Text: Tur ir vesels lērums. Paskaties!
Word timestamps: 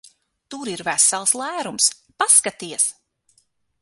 Tur 0.53 0.69
ir 0.71 0.81
vesels 0.87 1.33
lērums. 1.41 1.91
Paskaties! 2.23 2.89